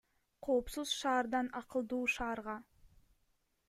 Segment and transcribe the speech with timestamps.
[0.43, 2.57] Коопсуз шаардан акылдуу шаарга